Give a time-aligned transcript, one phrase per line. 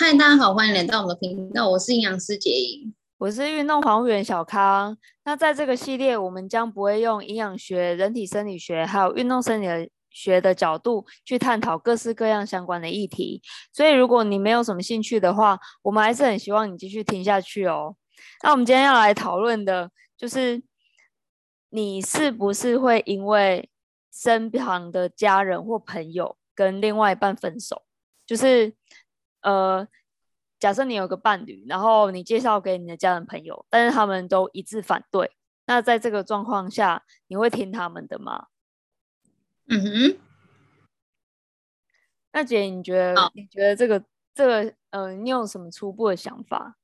[0.00, 4.96] 嗨，大家好，欢迎来到我们的频道，我是营养师杰莹，我是运动防护员小康。
[5.24, 13.42] 那在这个系列，我们将不会用营养学、人体生理学还有运动生理学的角度去探讨各式各样相关的议题。
[13.72, 17.96] 所以，如果你没有什么兴趣的话，我们还是很希望你继续听下去哦。
[18.44, 20.62] 那我们今天要来讨论的就是，
[21.70, 23.68] 你是不是会因为
[24.12, 27.82] 身旁的家人或朋友跟另外一半分手？
[28.24, 28.72] 就是。
[29.40, 29.86] 呃，
[30.58, 35.30] 假设你有个伴侣，然后你介绍给你的家人朋友，但是他们都一致反对，
[35.66, 38.46] 那在这个状况下，你会听他们的吗？
[39.68, 40.18] 嗯哼。
[42.32, 43.20] 那姐，你觉得？
[43.20, 44.04] 哦、你觉得这个
[44.34, 46.76] 这个呃，你有什么初步的想法？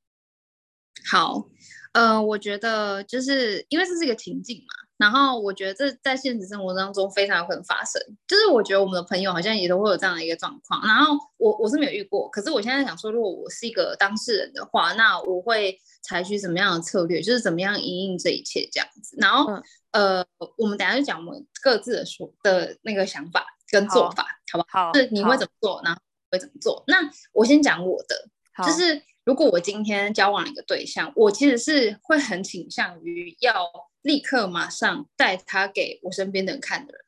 [1.11, 1.49] 好，
[1.93, 4.84] 呃，我觉得就是因为这是一个情境嘛。
[4.97, 10.81] 然后我觉得这在现实生活当中非常有可能发生，就是我觉得我们的朋友好像也都会有这样的一个状况。
[10.87, 17.21] 然后我我是没有遇过，可是我现在想说，如果我是一个当事人的话，那我会采取什么样的策略？
[17.21, 19.17] 就是怎么样应应这一切这样子。
[19.19, 19.53] 然后、
[19.91, 24.93] 嗯、呃，我们等下就讲我们各自的说的那个想法跟做法，好，好不好？
[24.93, 26.85] 就是你会怎么做，然后会怎么做？
[26.87, 26.99] 那
[27.33, 28.29] 我先讲我的，
[28.65, 33.69] 就是如果我今天交往了一个对象，我其实是会很倾向于要。
[34.05, 37.05] 立刻马上带他给我身边的人看的人，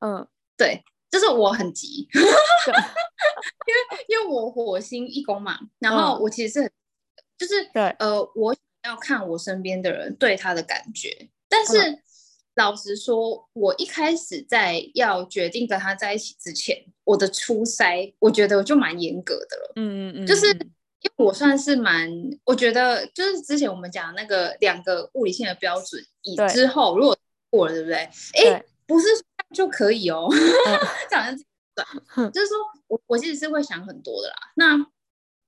[0.00, 6.72] 嗯，对，就是我很急， 因为因为我火星一宫嘛，然后我其实是很，嗯、
[7.38, 12.02] 就是对，呃，我想要看我身边的人对他的感觉，但是、嗯、
[12.54, 20.56] 老实说，我一开始在要决定跟他在一起之前，我的初筛我觉得我就蛮严格的了，嗯嗯嗯，就是。
[21.00, 22.10] 因为我算是蛮，
[22.44, 27.16] 我觉得就是之前我们讲那个两个物理性的标准，以之后如果
[27.50, 27.96] 过了，对不对？
[27.96, 29.06] 哎，不是
[29.54, 30.28] 就可以哦，
[31.08, 31.84] 这样子对，
[32.30, 32.56] 就是说
[32.88, 34.34] 我我其实是会想很多的啦。
[34.56, 34.74] 那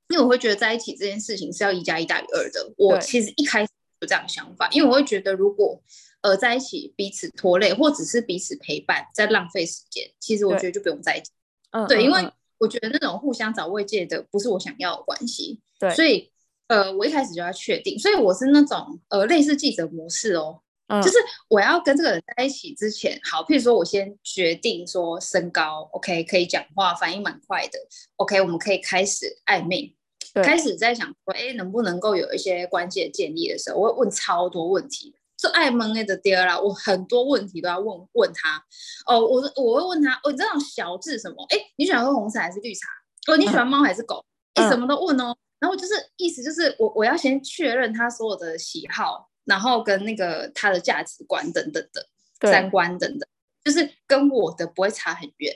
[0.09, 2.73] 因为我会觉得在一起这件事情是要一加一大于二的。
[2.77, 5.83] 我其实一开始有这样的想法，因为我会觉得如果
[6.21, 11.33] 呃在一起彼此拖累，或只是彼此陪伴在浪费时间，其实我觉得就不用在一起。
[11.73, 12.31] 嗯，对，因为。
[12.61, 16.31] 我觉得那种互相找慰藉的不是我想要的关系，对，所以
[16.69, 21.17] 呃，我一开始就要确定，所以我是那种呃类似记者模式哦，嗯，就是
[21.49, 27.79] 我要跟这个人在一起之前，好，譬如说我先决定说身高，OK，可以讲话，反应蛮快的
[28.17, 29.97] ，OK，我们可以开始暧昧，
[30.35, 35.15] 开始在想说，哎，能不能够有一些关系建立的时候，我会问超多问题。
[35.41, 38.63] 是爱蒙的第二啦，我很多问题都要问问他。
[39.07, 41.37] 哦，我我会问他，哦，你这种小智什么？
[41.49, 42.89] 哎，你喜欢喝红茶还是绿茶？
[43.33, 44.23] 哦，你喜欢猫还是狗？
[44.53, 45.35] 哎、嗯，什么都问哦。
[45.59, 52.07] 然后就是意思就是我我要先确认他所有的喜好，然后跟那个他的价值观等等的
[52.51, 53.27] 三观等等，
[53.65, 55.55] 就是跟我的不会差很远。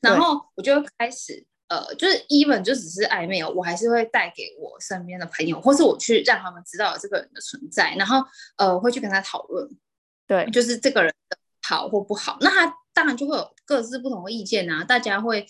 [0.00, 1.46] 然后我就会开始。
[1.70, 8.24] 呃，就是 even 就只是暧昧哦，我还是会带给我身边的朋友，或是我去让他们知道这个人的存在，然后
[8.56, 9.70] 呃会去跟他讨论，
[10.26, 15.46] 对，就是这个人的好或不好，那他当然就会有各自不同的意见啊，大家会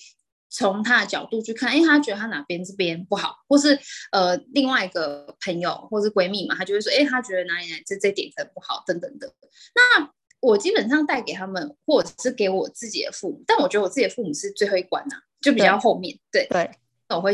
[0.50, 3.78] 从他的角度去看，因为他觉得他哪边这边不好，或是
[4.12, 9.32] 呃另外一个朋友或是闺蜜嘛，他就会说，哎，他觉得哪里哪里这这点很不好，等等的。
[9.75, 15.22] 那我基本上带给他们，或者是给我自己的父母，但我觉得我自己的父母是最后一关啊。
[15.40, 16.46] 就比较后面对。
[16.48, 16.70] 对，
[17.08, 17.32] 那我会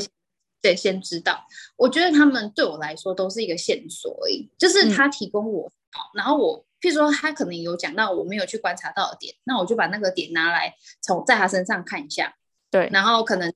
[0.62, 1.46] 对先知道，
[1.76, 5.70] 我觉得他们对我来说都是一个线索而已，就是他提供我
[6.14, 12.34] 然后我譬如说他可能有讲到我没有去观察到的点，那我就把那个点拿来从在他身上看一下，
[12.70, 13.52] 对，然后可能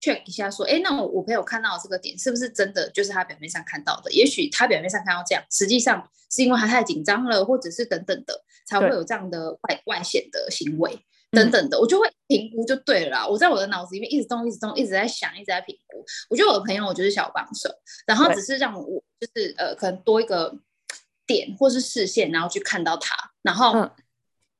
[0.00, 4.10] check 一下说，哎，那我我朋友看到的这个点是不是真的就是他表面上看到的？
[4.12, 10.98] 也许他表面上看到这样，实际上是因为他太紧张了，或者是等等的，才会有这样的外外显的行为。
[11.30, 13.28] 等等的，我就会评估就对了啦。
[13.28, 16.02] 我在我的脑子里面一直动，一直动，一直在想，一直在评估。
[16.30, 17.68] 我觉得我的朋友，我就是小帮手，
[18.06, 20.56] 然后只是让我就是呃，可能多一个
[21.26, 23.14] 点或是视线，然后去看到他。
[23.42, 23.72] 然后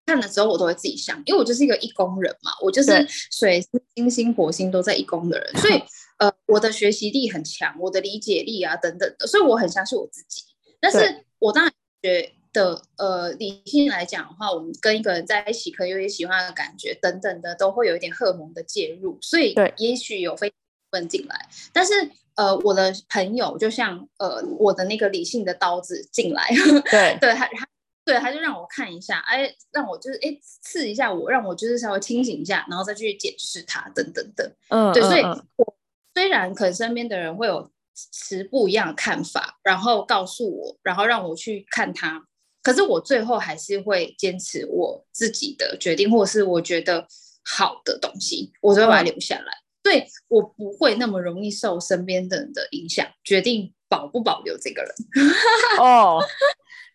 [0.04, 5.82] 看的时候，我都会自己想，因为我就是一个一宫人嘛，我就是水星金星火星都在一宫的人，所以
[6.18, 10.42] 呃，我的学习力很强，我的理解力啊等等的，所以我很相信我自己。
[10.80, 11.72] 但是我当然
[12.02, 12.34] 觉。
[12.58, 20.52] 的呃，理性来讲的话，我们跟一个人在一起，可能有点喜欢的感觉等等的，都会有一点荷尔蒙的介入，所以也许有非
[20.90, 21.48] 分进来。
[21.72, 21.92] 但是
[22.34, 26.48] 呃，我的朋友就像呃，我的那个理性的刀子进来，
[26.90, 27.68] 对 对，他他
[28.04, 34.50] 对他就让我看一下，哎，让我就是哎刺一下我，让我就是稍微清醒一下，然后再去检视他等等等。
[34.70, 35.22] 嗯，对，所以
[35.56, 35.76] 我
[36.14, 37.70] 虽然可能身边的人会有
[38.12, 42.24] 持不一样的看法，然后告诉我，然后让我去看他。
[42.62, 47.06] 可是我最后还是会坚持我自己的决定，或者是我觉得
[47.44, 49.44] 好的东西，我就会把它留下来。
[49.44, 54.92] 嗯、所以我不会那么容易受身边的人的影响，决定保不保留这个人。
[55.80, 56.22] 哦，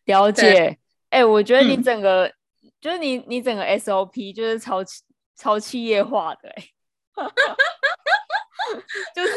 [0.06, 0.77] 了解。
[1.10, 2.33] 哎、欸，我觉得你整个，嗯、
[2.81, 4.83] 就是你你整个 SOP 就是超
[5.36, 6.69] 超企业化的、欸，
[9.15, 9.33] 就是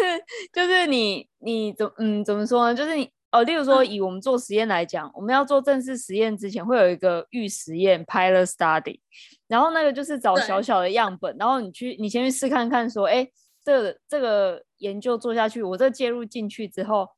[0.52, 2.75] 就是你你怎嗯怎么说呢？
[2.75, 3.11] 就是你。
[3.32, 9.00] 哦，例如说，以我们做实验来讲，嗯、我们要做正式实验之前，会有一个预实验 （pilot study），
[9.49, 13.28] 然后那个就是找小小的样本，然后你去，你先去试看看，说，哎，
[13.64, 17.08] 这个、这个研究做下去，我这介入进去之后，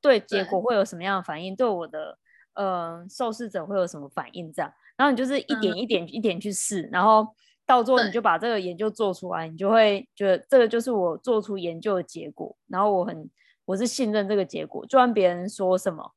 [0.00, 1.54] 对结果会有什么样的反应？
[1.54, 2.18] 对，对我的
[2.54, 4.50] 呃受试者会有什么反应？
[4.52, 7.28] 这样，然后你就是一点一点、嗯、一点去试，然后
[7.66, 13.30] 到最后你就把这个研究做出来，你就会觉得这个就是我做出研究的结果，然后我很。
[13.66, 16.14] 我是信任这个结果，就算别人说什么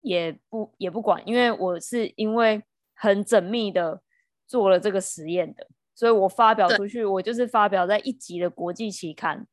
[0.00, 2.62] 也不也不管，因为我是因为
[2.94, 4.02] 很缜密的
[4.46, 9.46] 做了这个实验的，所以我发表出去，我就是发表在一级的国际期刊。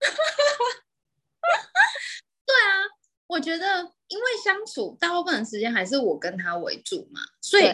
[2.44, 2.84] 对啊，
[3.26, 7.64] 我觉得因为相处大部分的时间还是我跟他为主嘛，所以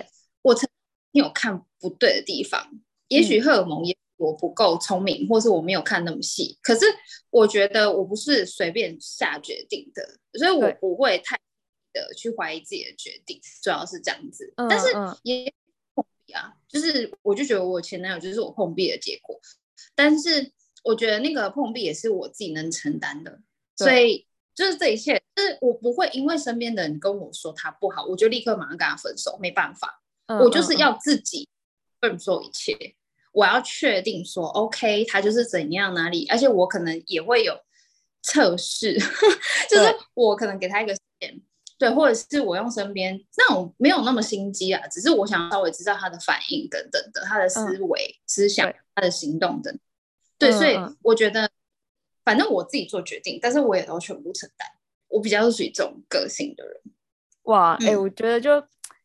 [0.43, 0.69] 我曾
[1.13, 2.71] 经有看不对的地方，
[3.09, 3.97] 也许荷尔蒙也。
[4.23, 6.57] 我不够聪明，或是我没有看那么细。
[6.63, 6.87] 可是
[7.31, 11.37] 我觉得我不是随便下决定的，所以我不会太
[11.93, 14.53] 的去怀疑自己的决定，主要是这样子。
[14.57, 14.87] 嗯、但是
[15.25, 15.53] 也
[15.95, 19.41] 碰壁啊，就是我就觉得我前男友就是我碰壁的结果。
[19.97, 20.53] 但是
[20.85, 23.41] 我觉得那个碰壁也是我自己能承担的，
[23.77, 31.49] 所以就是这一切，就是我不会因为身边的人跟我说他不好，我就立刻马上跟他分手，没办法，嗯、我就是要自己
[32.01, 32.95] 承受一切。
[33.33, 37.59] 我要确定说，OK，他就是怎样哪里，而且我可能也会有
[38.23, 38.95] 测试，
[39.69, 41.41] 就是我可能给他一个时间，
[41.79, 49.77] 对，或者是我用身边那种没有那么心机啊，只是我想稍微知道他的反应等等的，他的思维、嗯、思想、他的行动等，
[50.39, 51.51] 对，嗯、所以我觉得
[52.25, 54.69] 反正我自己做决定，但是我也都全部承担，
[55.09, 56.81] 我比较是属于这种个性的人。
[57.45, 58.63] 哇，哎、我觉得就。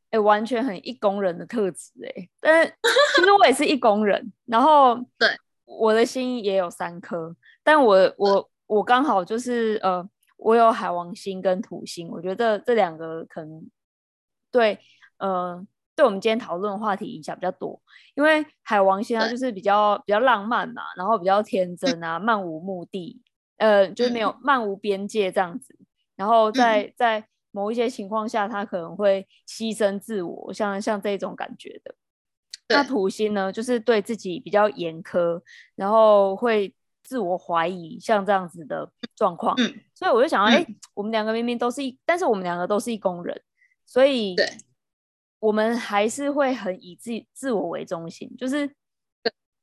[0.10, 2.74] 哎、欸，完全很一工人的特质哎，但是
[3.16, 5.30] 其实我也是一工人，然后对
[5.66, 10.08] 我的心也有三颗，但我我我刚好就是呃，
[10.38, 13.70] 我有海王星跟土星，我觉得这两个可能
[14.50, 14.80] 对
[15.18, 15.62] 呃
[15.94, 17.82] 对我们今天讨论的话题影响比较多，
[18.16, 23.22] 因为海王星它就是比较比较浪漫嘛，然后比较天真啊， 漫无目的，
[23.58, 25.76] 呃，就是没有漫无边界这样子，
[26.16, 27.28] 然后在在。
[27.58, 31.96] 某一些情况下，他可能会牺牲自我，像像这种感觉的。
[32.70, 35.42] 那土星呢，就是对自己比较严苛，
[35.74, 36.72] 然后会
[37.02, 39.56] 自我怀疑，像这样子的状况。
[39.58, 43.42] 嗯，所以我就想到，哎、嗯欸，我们两个明明都是一，但是我们两个都是一工人，
[43.88, 44.46] 所以对，
[45.40, 48.70] 我们还是会很以自自我为中心，就是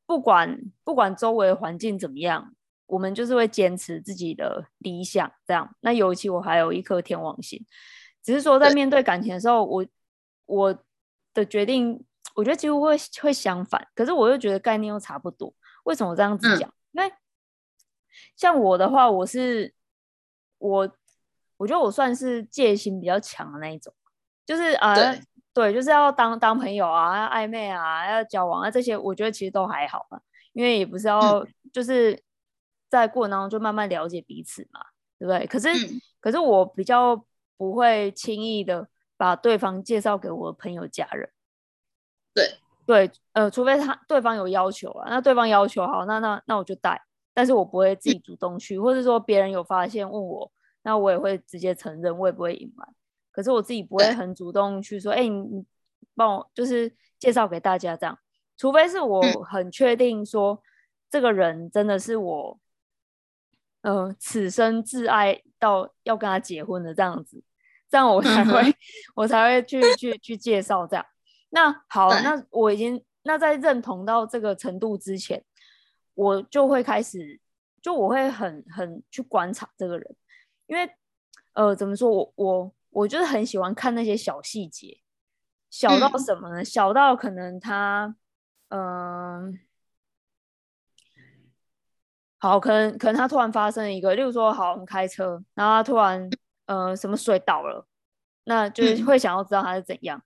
[0.05, 2.57] 不管不管周围的环境怎么样。
[2.87, 5.75] 我们就是会坚持自己的理想，这样。
[5.81, 7.65] 那尤其我还有一颗天王星，
[8.23, 9.87] 只是说在面对感情的时候，我
[10.45, 10.79] 我
[11.33, 12.05] 的决定，
[12.35, 13.89] 我觉得几乎会会相反。
[13.95, 15.53] 可是我又觉得概念又差不多。
[15.85, 16.73] 为什么这样子讲？
[16.93, 17.11] 因为
[18.37, 19.73] 像我的话，我是
[20.59, 20.91] 我，
[21.57, 23.93] 我觉得我算是戒心比较强的那一种，
[24.45, 25.21] 就是啊，对，
[25.55, 30.21] 对，就是要当当朋友啊，要暧昧啊，要交往啊，这些我觉得其实都还好吧，
[30.53, 31.43] 因为也不是要
[31.73, 32.23] 就是。
[32.95, 34.81] 在过程当中就慢慢了解彼此嘛，
[35.19, 35.47] 对不对？
[35.47, 37.25] 可是，嗯、可是我比较
[37.57, 41.29] 不会轻易的把对方介绍给我的朋友、家人。
[42.33, 47.01] 对对，呃，除非他对方有要求啊，那对方要求好，那那那我就带，
[47.33, 50.51] 但是我不会自己主动去，嗯、或者说别人有发现问我，
[50.83, 52.87] 那我也会直接承认，我也不会隐瞒。
[53.33, 55.65] 可是我自己不会很主动去说，哎、欸，你你
[56.15, 58.17] 帮我就是介绍给大家这样，
[58.57, 60.59] 除非是我很确定说、嗯、
[61.11, 62.61] 这个人真的是我。
[63.85, 67.43] 嗯、呃，此生挚爱到要跟他结婚的这样子，
[67.91, 68.75] 这样我才会，嗯、
[69.15, 71.05] 我才会去去去介绍这样。
[71.51, 75.45] 那好，那我已经那在认同到这个程度之前，
[76.15, 77.39] 我就会开始，
[77.83, 80.17] 就我会很很去观察这个人，
[80.67, 80.91] 因为
[81.53, 84.99] 呃，怎么说我我我就是很喜欢看那些小细节，
[85.69, 86.63] 小到什么呢？
[86.63, 88.17] 嗯、小到可能他
[88.69, 88.81] 嗯。
[88.81, 89.53] 呃
[92.45, 96.29] 好，可能可能他突然发生一个，例如说，好，我们开车，然后他突然，
[96.67, 97.87] 呃，什么水倒了，
[98.45, 100.23] 那就是会想要知道他是怎样，嗯、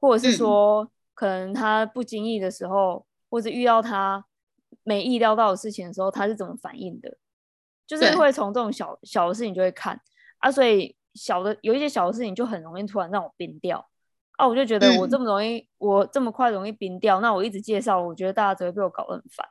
[0.00, 4.24] 或者是说，可能他不经意的时候，或者遇到他
[4.84, 7.16] 没意料到的事情的时候，他是怎么反应的，
[7.84, 10.00] 就是会从这种小小的事情就会看。
[10.38, 13.84] 啊，所以小的有一些小的事情就很容易突然让我冰掉。
[14.36, 19.44] 啊，我就觉得我这么容易，嗯、我这么快容易冰掉，那我一直介绍，我觉得大家只会被我搞得很烦。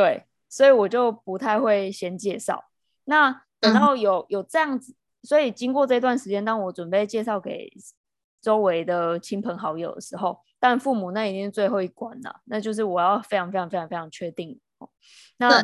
[0.00, 2.64] 对，所以我就不太会先介绍。
[3.04, 7.70] 那等到有有这样子，所以经过这段时间，当我准备介绍给
[8.40, 14.58] 周围的亲朋好友的时候，但父母那已经是最后一关了，那就是我要非常非常非常非常确定。
[15.36, 15.62] 那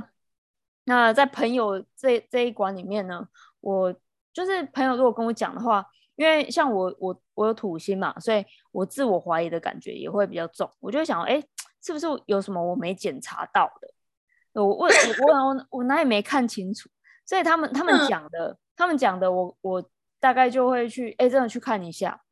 [0.85, 3.27] 那在朋友这这一关里面呢，
[3.61, 3.95] 我
[4.35, 5.83] 就是朋友如果跟我讲的话，
[6.17, 11.43] 因为像我我我有土星嘛，所以我自我怀疑的感觉也会比较重，我就想，哎，
[11.83, 13.89] 是不是有什么我没检查到的？
[14.65, 16.89] 我我我我我哪里没看清楚？
[17.25, 22.23] 所以他们他们讲的，嗯、他们讲的我，我我大概就会去，哎，真的去看一下。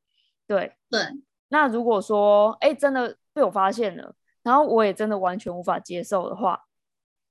[0.46, 1.00] 对对。
[1.48, 6.64] 那如果说，哎，真的被我发现了，然后我也真的完全无法接受的话，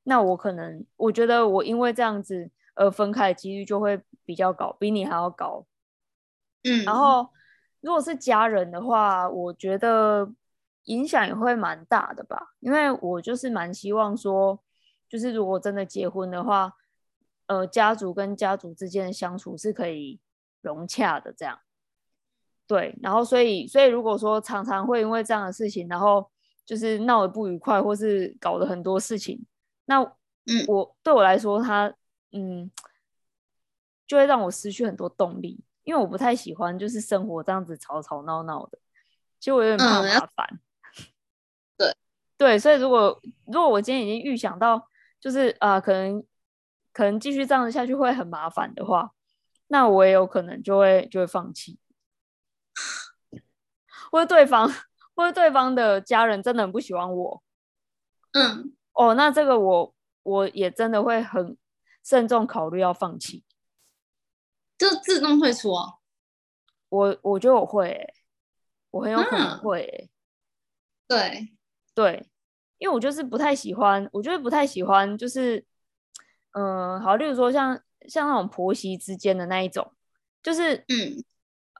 [0.04, 5.66] 那我可能，我觉得我因为这样子而分开的几率就会比较高，比你还要高。
[6.64, 6.84] 嗯。
[6.86, 7.28] 然后，
[7.82, 10.32] 如果是家人的话，我觉得
[10.86, 14.62] 影响也会蛮大的吧，因为我就是蛮希望说，
[15.14, 16.74] 就是如果真的结婚的话。
[17.48, 20.18] 呃，家族跟家族之间的相处是可以
[20.62, 21.60] 融洽的，这样，
[22.66, 22.98] 对。
[23.04, 26.32] 然后，所以，所以如果说常常会因为这样的事情，然后
[26.66, 29.46] 就是闹得不愉快，或是搞了很多事情，
[29.86, 31.94] 那，嗯，我对我来说，他，
[32.32, 32.72] 嗯，
[34.08, 38.80] 就会让我失去很多动力，因为我不太喜欢就是生活这样子吵吵闹闹的，
[39.38, 40.48] 其实我有点怕麻烦。
[40.56, 41.04] 嗯、
[41.78, 41.98] 对，
[42.38, 44.88] 对，所以如果如果我今天已经预想到，
[45.24, 46.22] 就是啊、呃，可能。
[46.96, 49.14] 可能继续这样子下去会很麻烦的话，
[49.70, 51.80] 那我也有可能就会就会放弃，
[54.12, 54.72] 或者对方
[55.16, 57.44] 或者对方的家人真的很不喜欢我，
[58.34, 61.58] 嗯，哦，那这个我我也真的会很
[62.04, 63.44] 慎重考虑要放弃，
[64.78, 65.96] 就自动退出哦。
[66.90, 68.14] 我我觉得我会、欸，
[68.92, 70.10] 我很有可能会、欸嗯，
[71.08, 71.56] 对
[71.96, 72.30] 对，
[72.84, 75.64] 因为我就是不太喜欢，我就是不太喜欢就是。
[76.56, 79.92] 嗯，好，例如说像像那种婆媳之间的那一种，
[80.44, 81.24] 就是嗯，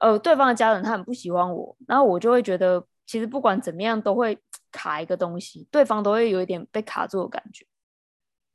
[0.00, 4.36] 呃，对方的家人他很不喜欢我，然后我就会觉得，其实不管怎么样都会
[4.72, 7.64] 卡一个东西，对方都会有一点被卡住的感觉。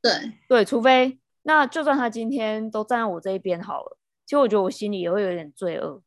[0.01, 0.11] 对
[0.49, 6.03] 对，除非那就算他今天都站在我这一边好了，其实我觉得我心里也会有点罪恶。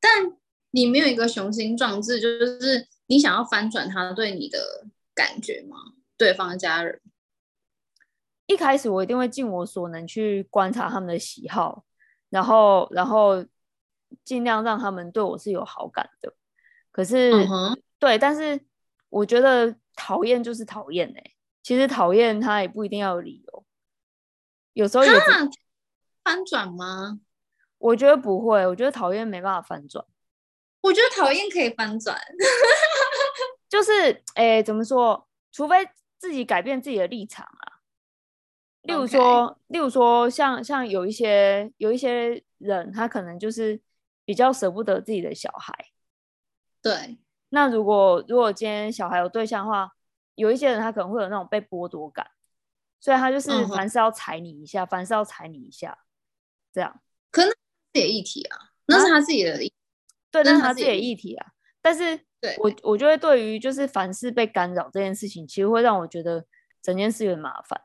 [0.00, 0.36] 但
[0.72, 5.76] 你没有一个雄心壮志，就是你想要翻转他对你的感觉吗？
[6.16, 7.00] 对方的家人？
[8.46, 11.84] 一开始我一定会尽我所能去观察他们的喜好，
[12.30, 13.44] 然后然后
[14.22, 16.32] 尽量让他们对我是有好感的。
[16.92, 17.78] 可是，uh-huh.
[17.98, 18.64] 对，但是
[19.08, 23.64] 我觉得讨厌就是讨厌哎、欸，其实讨厌他也不一定要有理由，
[24.74, 25.10] 有时候也
[26.22, 27.18] 翻转吗？
[27.78, 30.04] 我觉得不会，我觉得讨厌没办法翻转。
[30.82, 32.14] 我觉得讨厌可以翻转，
[33.74, 35.28] 就是哎，怎么说？
[35.50, 35.84] 除非
[36.16, 37.82] 自己改变自己的立场啊。
[38.82, 43.80] 例如说.例如说像，像像有一些有一些人，他可能就是
[44.24, 45.74] 比较舍不得自己的小孩。
[46.80, 47.18] 对。
[47.48, 49.90] 那如果如果今天小孩有对象的话，
[50.36, 52.30] 有一些人他可能会有那种被剥夺感，
[53.00, 54.88] 所以他就是凡事要踩你一下，uh-huh.
[54.88, 55.98] 凡事要踩你一下，
[56.72, 57.02] 这样。
[57.32, 57.58] 可能自
[57.94, 59.58] 己的议题啊，那是他自己的
[60.30, 61.52] 对，那是他自己的议题啊。
[61.82, 66.44] 但是，对我我觉得对于就是凡事被干扰这件事情，其实会让我觉得
[66.82, 67.80] 整件事有点麻烦。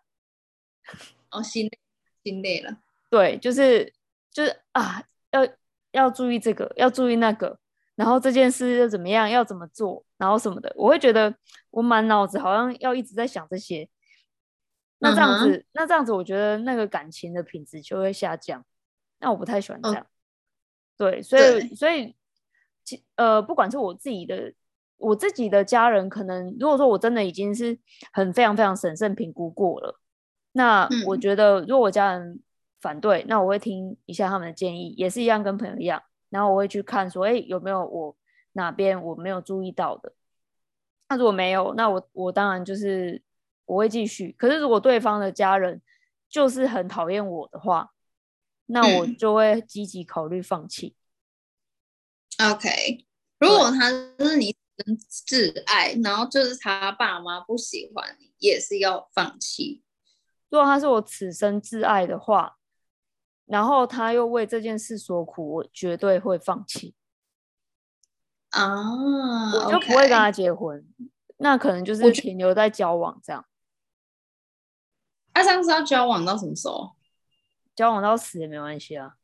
[1.32, 1.80] 哦，心累，
[2.24, 2.78] 心累了。
[3.10, 3.94] 对，就是
[4.32, 5.01] 就是啊，
[5.32, 5.48] 要
[5.92, 7.58] 要注意这个，要注意那个，
[7.96, 11.34] 然后这件事又怎么样，要怎么做，然后什么的，我会觉得
[11.70, 13.88] 我满脑子好像要一直在想这些。
[14.98, 15.66] 那这样子，uh-huh.
[15.72, 18.66] 那这样子，我觉得那个感情的品质就会下降。
[19.20, 20.01] 那我不太喜欢这样。
[20.01, 20.06] Oh.
[20.98, 22.18] 对，所以所以，其
[23.15, 24.53] 呃，不管是我自己的，
[24.98, 27.77] 我自己的家人，可能如果说我真的已经是
[28.13, 30.00] 很非常非常审慎评估过了。
[30.51, 32.41] 那我觉得，如果我家人
[32.81, 36.01] 反对，嗯，那我会听一下他们的建议，也是一样，跟朋友一样。
[36.29, 38.15] 然后我会去看，说，哎，有没有我
[38.53, 40.13] 哪边我没有注意到的？
[41.08, 43.22] 那如果没有，那我我当然就是
[43.65, 44.36] 我会继续。
[44.38, 45.81] 可是如果对方的家人
[46.29, 47.91] 就是很讨厌我的话，
[48.67, 50.96] 那我就会积极考虑放弃。
[52.39, 53.05] OK，
[53.38, 54.55] 如果他是你
[55.27, 59.84] 挚爱，然后就是他爸妈不喜欢你，也是要放弃。
[60.50, 62.58] 如果他是我此生挚爱的话，
[63.46, 66.96] 然后他又为这件事所苦，我绝对会放弃
[68.51, 69.51] 啊！
[69.53, 70.88] 我就不会跟他结婚
[71.38, 73.46] 那可能就是停留在交往这样。
[75.34, 76.96] 他上次要交往到什么时候？
[77.75, 79.15] 交往到死也没关系啊！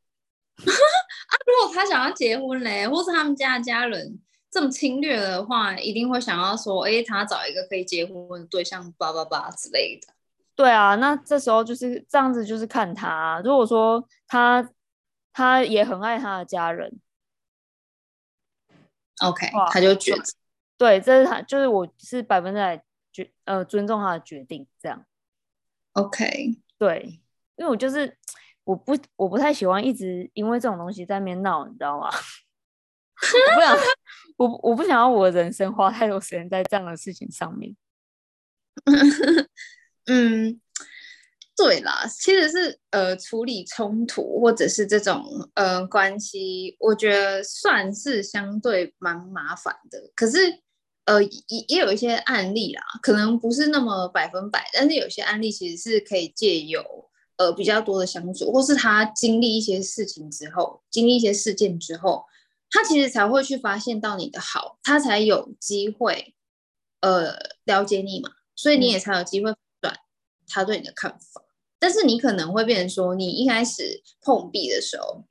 [1.27, 4.19] 啊，如果他想要结婚嘞，或是他们家的家人
[4.51, 10.13] 这么侵略的话，一定会想要说，哎，他找一个可以结婚的对象，叭叭叭之类的。
[10.55, 13.41] 对啊，那这时候就是这样子，就是看他。
[13.43, 14.69] 如果说他
[15.33, 16.97] 他也很爱他的家人
[19.21, 20.13] ，OK，他就决
[20.77, 25.05] 对，这是他，就是我是百分之百决呃尊重他的决定，这样。
[25.91, 27.19] OK，对，
[27.57, 28.17] 因为我就是
[28.65, 32.09] 我不我不太喜欢一直因为这种东西在那边闹，你知道吗？
[33.15, 33.77] 我不想
[34.35, 37.73] 我我不想要我的人生花太多时间在这样的事情上面。
[40.07, 40.59] 嗯，
[41.55, 50.11] 对啦，其实是呃处理冲突或者是这种呃关系，我觉得算是相对蛮麻烦的。
[50.13, 50.37] 可是
[51.05, 57.04] 呃也也有一些案例啦，可能不是那么百分百，但是有些案例其实是可以借由
[57.37, 62.25] 呃比较多的相处，或是他经历一些事情之后，经历一些事件之后，
[62.69, 66.35] 他其实才会去发现到你的好，他才有机会
[67.01, 69.53] 呃了解你嘛，所以你也才有机会。
[69.81, 69.93] 转
[70.47, 71.43] 他对你的看法，
[71.77, 75.23] 但是你可能会变成说，你一开始碰壁的时候，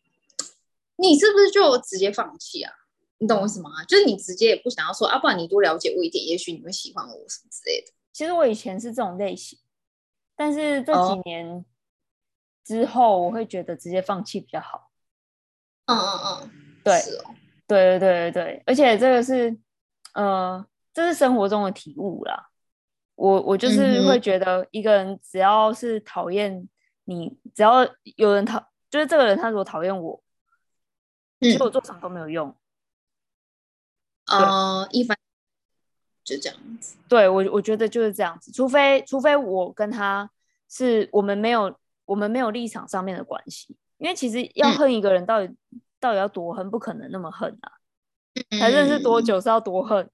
[0.97, 2.73] 你是不是就直接放弃啊？
[3.19, 3.85] 你懂我什么啊？
[3.87, 7.93] 就是你直接也不想要说啊，不然你多了解我一点，也许你会喜欢我什么之类的。
[8.13, 9.59] 其实我以前是这种类型，
[10.37, 11.65] 但是这几年
[12.65, 14.91] 之后，我会觉得直接放弃比较好。
[15.87, 16.51] 嗯嗯嗯，
[16.83, 16.99] 对，
[17.67, 19.57] 对对对对对，而且这个是，
[20.15, 22.49] 呃，这是生活中的体悟啦。
[23.17, 26.69] 我我就是会觉得，一个人只要是讨厌
[27.05, 30.21] 你，嗯、只要有人讨，就是这个人他如果讨厌我，
[31.41, 32.57] 其实我做什么都没有用。
[34.27, 35.17] 嗯，一般
[36.25, 36.97] 就这样子。
[37.09, 40.31] 对，我我觉得就是这样子，除非除非我跟他
[40.69, 47.73] 是我们没有我们没有立场上面的关系，因为其实要恨一个人到底、嗯、到底要多恨，不可能那么恨啊，
[48.59, 50.11] 才认识多久是要多恨。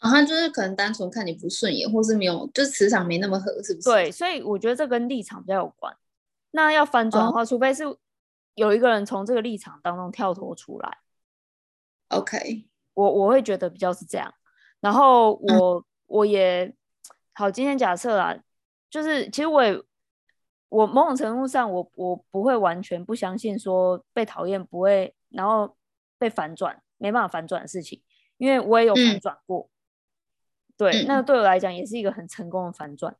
[0.00, 3.90] 然后、哦、就是可能单纯看你不顺眼，或是没有，就是磁场没那么合，是不是？
[3.90, 5.94] 对，所以我觉得这跟立场比较有关。
[6.52, 7.84] 那要翻转的话，哦、除非是
[8.54, 10.98] 有一个人从这个立场当中跳脱出来。
[12.08, 12.64] OK，
[12.94, 14.32] 我我会觉得比较是这样。
[14.80, 16.74] 然后我、嗯、我也
[17.34, 18.34] 好，今天假设啊，
[18.88, 19.80] 就是其实我也
[20.70, 25.76] 我某种程度上我我不会完全不相信说被讨厌不会，然后
[26.18, 28.02] 被反转没办法反转的事情，
[28.38, 29.68] 因为我也有反转过。
[29.68, 29.70] 嗯
[30.80, 33.14] 对，那对我来讲也是一个很成功的反转，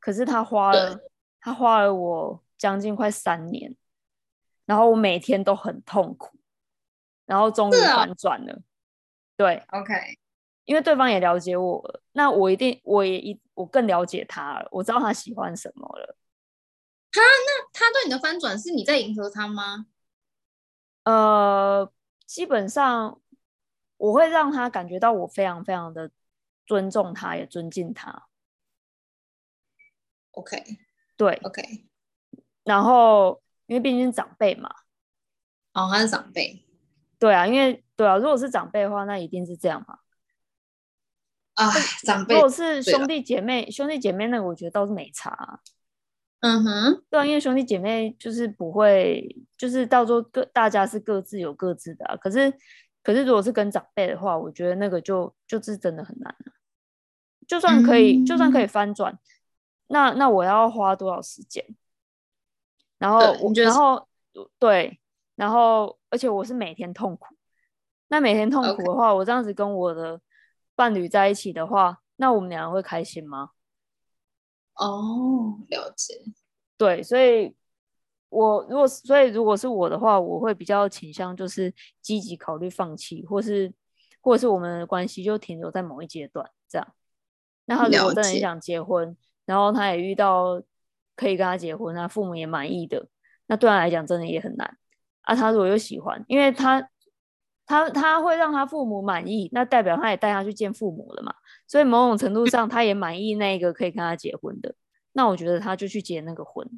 [0.00, 0.98] 可是他花了
[1.42, 3.76] 他花了我将近快三年，
[4.64, 6.38] 然后我每天都很痛苦，
[7.26, 8.62] 然后终于反转了。
[9.36, 9.92] 对，OK，
[10.64, 16.16] 因为对方也了解我了，那我一定我也一我更了解他了，我知道他喜欢什么了。
[17.12, 19.86] 他那他对你的翻转是你在迎合他吗？
[21.04, 21.92] 呃，
[22.26, 23.20] 基本上
[23.98, 26.10] 我会让他感觉到我非常非常的。
[26.64, 28.28] 尊重他，也尊敬他。
[30.30, 30.62] OK，
[31.16, 31.84] 对，OK。
[32.62, 34.72] 然后，因为毕竟是长辈嘛。
[35.74, 36.64] 哦，他是长辈。
[37.18, 39.98] 对啊，因为对啊，如果是长辈的话，那一定是这样嘛。
[41.54, 41.68] 啊，
[42.06, 42.36] 长辈。
[42.36, 45.60] 如果是兄弟姐妹，兄弟姐妹那个，我觉得倒是没差。
[46.42, 47.02] 嗯哼。
[47.10, 52.16] 对啊，因为兄弟姐妹就是不会，就是到时候各大家是各自有各自的啊。
[52.16, 52.54] 可是。
[53.04, 56.52] 可是，如果是跟长辈的话，我觉得那个就就是真的很难了。
[57.48, 59.18] 就算可以，嗯、就算可以翻转，
[59.88, 61.66] 那那我要花多少时间？
[62.98, 64.06] 然后我，然后
[64.60, 65.00] 对，
[65.34, 67.34] 然后而且我是每天痛苦。
[68.06, 70.20] 那每天痛苦的话.我这样子跟我的
[70.76, 73.50] 伴侣在一起的话，那我们两个会开心吗？
[74.76, 76.22] 哦，了解。
[76.76, 77.54] 对，所以。
[78.34, 83.70] 我如果所以如果是我的话，我会比较倾向就是积极考虑放弃，或是
[84.22, 86.94] 或者是我们的关系就停留在某一阶段这样。
[87.66, 90.62] 那他如果真的很想结婚，然后他也遇到
[91.14, 93.06] 可以跟他结婚，他父母也满意的，
[93.48, 94.78] 那对他来讲真的也很难
[95.20, 95.34] 啊。
[95.34, 96.88] 他如果又喜欢，因为他
[97.66, 101.34] 他他会让他父母满意，那代表他也带他去见父母了嘛。
[101.66, 104.74] 所以某种程度上，他也满意那个可以跟他结婚的。
[105.12, 106.68] 那我觉得他就去结那个婚。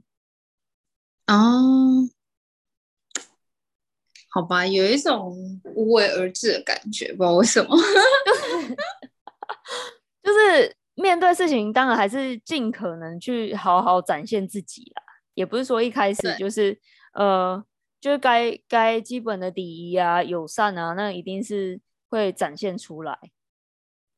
[1.27, 2.09] 哦，
[4.31, 5.35] 好吧，有一种
[5.75, 7.77] 无为而治的感觉，不知道为什么，
[10.23, 15.03] 就是面对事情，当然还是尽可能去好好展现自己啦。
[15.35, 16.79] 也不是说一开始就是
[17.15, 17.65] 呃，
[18.05, 23.19] 就是该该基本的礼仪啊、友善啊，那一定是会展现出来。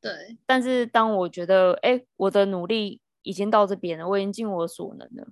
[0.00, 5.28] 对，但是当我觉得，哎，我的努力已经到这边了，我已经尽我所能了。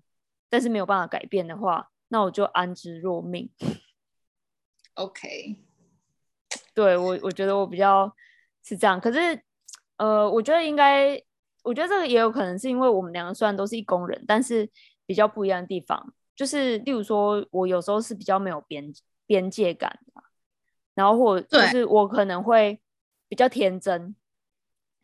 [0.49, 3.51] 但是没有办法改变的话，那我就安之若命。
[4.95, 5.57] OK，
[6.73, 8.15] 对我，我觉得我比较
[8.63, 9.01] 是这样。
[9.01, 9.43] 可是，
[9.97, 11.21] 呃，我觉得应该，
[11.65, 14.71] 我觉得这个也有可能是因为我们两个虽然都是一工人，但是
[15.07, 18.93] 比较不一样的地方，就是例如说，我有时候是比较没有边
[19.27, 20.23] 边界感的，
[20.95, 22.81] 然后或就是我可能会
[23.29, 24.15] 比较天真，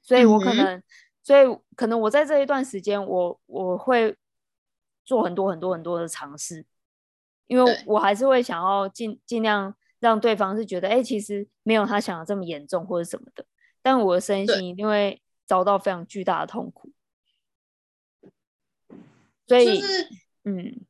[0.03, 0.83] 所以我可能，嗯、
[1.23, 4.17] 所以可能我在这一段时间，我我会
[5.05, 6.67] 做很多很多很多的尝试，
[7.47, 9.75] 因为我还是会想要尽尽量。
[10.01, 13.45] 让对方是觉得，哎、欸，其实没有他想的这么严重或者什么的，
[13.83, 16.91] 但我的身心一定会遭到非常巨大的痛苦。
[19.47, 20.09] 所以，就是、
[20.45, 20.81] 嗯，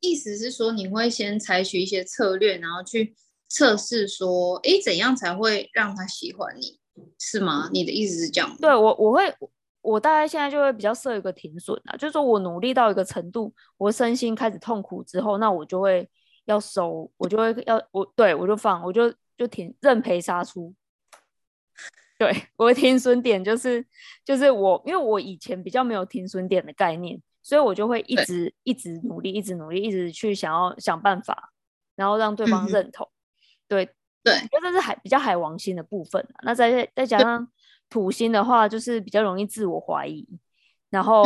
[0.00, 3.14] 意思是说，你会先采取一些策略，然后去
[3.48, 6.78] 测试说，哎、怎样才会让他喜欢你，
[7.18, 7.70] 是吗？
[7.72, 8.56] 你的意思是这样？
[8.60, 9.34] 对我，我会，
[9.82, 16.08] 我大概现在就会比较设一个停损啊，就是说我努力到一个程度，我身心开始痛苦之后，那我就会。
[16.46, 20.74] 要收，我就会要我对我就放，我就就停，认赔杀出。
[22.18, 23.86] 对，我的停损点就是
[24.24, 31.52] 就是我，因为我以前比较没有停损点的概念，所以我就会一直一直努力，一直努力，一直去想要想办法，
[31.96, 33.04] 然后让对方认同。
[33.06, 33.10] 嗯、
[33.66, 33.86] 对
[34.22, 36.24] 对，因为这是海比较海王星的部分。
[36.44, 37.50] 那再再加上
[37.88, 40.24] 土星的话，就是比较容易自我怀疑，
[40.90, 41.24] 然后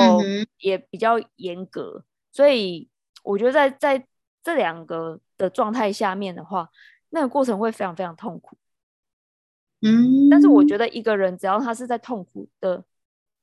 [0.60, 2.88] 也比较严格，所以
[3.22, 4.06] 我觉得在在。
[4.46, 6.68] 这两个的状态下面的话，
[7.08, 8.58] 那个过程会非常非常痛苦。
[9.80, 12.84] 嗯，但是我觉得一个人只要他是在痛苦的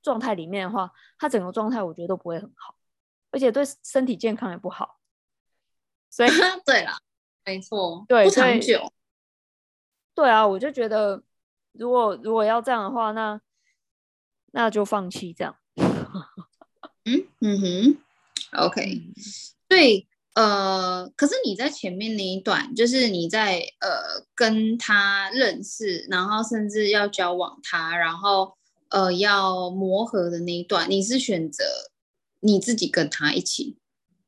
[0.02, 2.74] 状态里面的话，他整个状态我觉得都不会很好，
[3.30, 4.98] 而且对身体健康也不好。
[6.10, 6.28] 所以，
[6.66, 6.92] 对了，
[7.44, 8.92] 没错，对，不长久。
[10.14, 11.22] 对啊，我就觉得
[11.72, 13.40] 如果如果要这样的话，那
[14.52, 15.56] 那就放弃这样。
[17.04, 17.98] 嗯 嗯哼
[18.66, 19.02] ，OK，
[19.68, 20.06] 对。
[20.34, 28.56] 呃，可是你在前面那一段，就是你在呃跟他认识，然后甚至要交往他，然后
[28.92, 31.64] 呃要磨合的那一段，你是选择
[32.40, 33.76] 你自己跟他一起，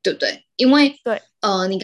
[0.03, 0.43] 对不对？
[0.57, 1.81] 因为对，呃，你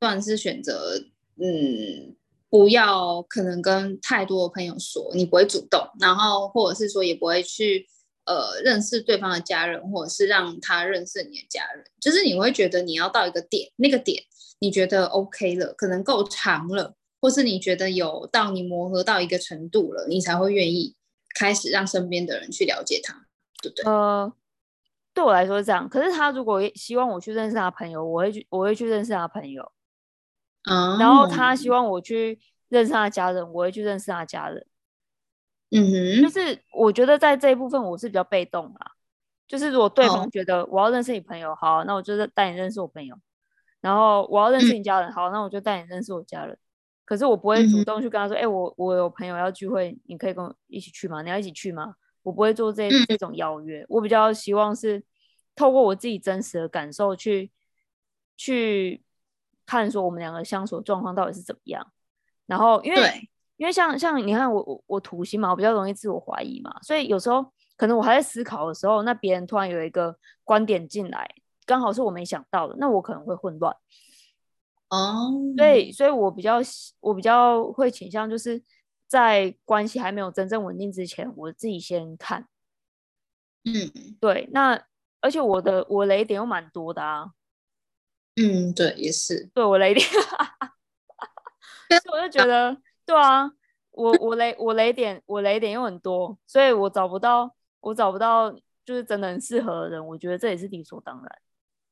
[0.00, 1.04] 段是选择
[1.36, 2.16] 嗯
[2.48, 7.86] 不要可能跟太多的朋友说，你不会主动，然后或者是说也不会去。
[8.24, 14.22] 呃，认识对方的家人，或者是让他认识你的家人，就是你会觉得你要到一个点，那个点
[14.60, 20.94] 你觉得 OK 了，可能够长了，或是你觉得有到你磨合到一个程度了，你才会愿意
[21.34, 23.26] 开始让身边的人去了解他，
[23.62, 23.84] 对不对？
[23.84, 24.32] 呃，
[25.14, 25.88] 对我来说是这样。
[25.88, 29.72] 可是他如果希望我去认识他朋友，我会去，我会去认识他朋友。
[30.70, 34.66] 嗯，然后他希望我去认识他家人，我会去认识他家人。
[35.70, 38.92] 嗯哼，就是我觉得在这一部分我是比较被动啦。
[39.48, 43.16] 就是如果对方觉得我要认识你朋友，好，那我就带你认识我朋友。
[43.80, 46.56] 然后我要认识你家人，好，那我就带你认识我家人。
[47.12, 51.20] 可是我不会主动去跟他说，哎，我我有朋友要聚会，你可以跟我一起去吗？
[51.20, 51.94] 你要一起去吗？
[52.22, 53.84] 我不会做这这种邀约。
[53.86, 55.04] 我比较希望是
[55.54, 57.52] 透过我自己真实的感受去
[58.38, 59.02] 去
[59.66, 61.86] 看说我们两个相处的状况到底是怎么样。
[62.46, 63.28] 然后因为。
[63.58, 67.46] 因为像像你看我我我土星嘛，我比较容易自我怀疑嘛，所以有时候
[67.76, 71.30] 可能我还在思考的时候，那别人突然有一个观点进来，
[71.64, 73.76] 刚好是我没想到的，那我可能会混乱。
[74.92, 76.58] 哦，对，所以我比较
[77.00, 78.62] 我比较会倾向就是
[79.08, 82.46] 在关系还没有真正稳定之前，我自己先看。
[83.64, 84.78] 嗯，对，那
[85.22, 87.30] 而且我的我雷点又蛮多的啊。
[88.36, 90.06] 嗯，对，也是，对我雷点，
[92.04, 92.76] 所以我就觉得。
[93.06, 93.50] 对啊，
[93.92, 98.50] 我我雷我雷点我雷点又很多，所以我找不到我找不到
[98.84, 101.38] 就是真的很适合的人，我觉得这也是理所当然。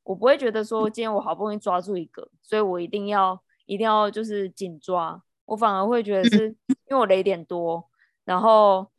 [0.03, 7.89] 我不会觉得说今天我好不容易抓住一个，所以我一定要一定要就是紧抓，我反而会觉得是因为我雷点多，
[8.25, 8.91] 然后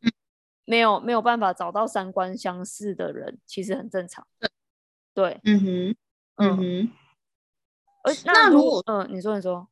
[0.64, 4.26] 没有没有办法找到三观相似的人，其实很正常。
[5.12, 5.96] 对，嗯哼，
[6.36, 6.92] 嗯哼。
[8.04, 9.68] 而那如果嗯，你说你说。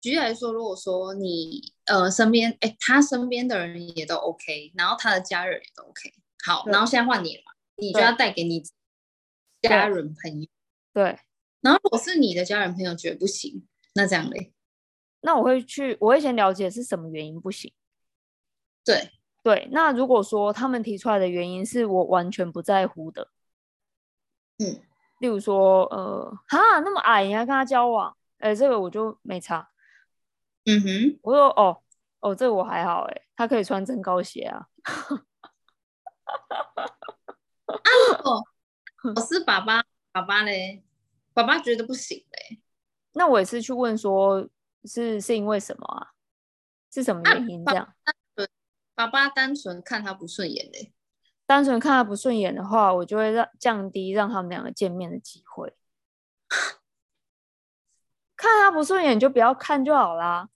[0.00, 6.10] 举例来说，如果说你呃身边哎，他身边的人也都 OK，然后他的家人也都 OK，
[6.42, 8.62] 好，然后现在换你了嘛，你就要带给你
[9.62, 10.48] 家人朋友，
[10.92, 11.18] 对。
[11.60, 14.52] 然后如果是你的家人朋友觉得不行，那这样嘞？
[15.20, 17.72] 那我会去，我会先了解是什么原因不行。
[18.82, 19.10] 对
[19.42, 23.28] 对，那如果说他们提出来的原因是我完全不在乎的，
[24.58, 24.80] 嗯，
[25.18, 29.70] 例如说呃，哈，那么矮你还跟他交往，哎，这个我就没差。
[30.64, 31.82] 嗯哼，我说哦
[32.20, 34.68] 哦，这个我还好哎，他可以穿增高鞋啊。
[37.66, 37.78] 啊
[38.24, 38.44] 哦，
[39.02, 39.82] 我是爸爸，
[40.12, 40.84] 爸爸嘞，
[41.32, 42.60] 爸爸觉得不行嘞。
[43.12, 44.46] 那我也是去问说，
[44.84, 46.12] 是是因为什么啊？
[46.92, 47.94] 是什么原因这样？
[48.94, 50.92] 爸爸单纯看他不顺眼嘞，
[51.46, 55.74] 单纯看他不顺眼的话，我就会让降低让他们两个见面的机会。
[58.36, 60.50] 看他不顺眼就不要看就好啦。